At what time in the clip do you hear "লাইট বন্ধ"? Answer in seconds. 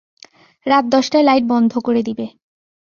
1.23-1.71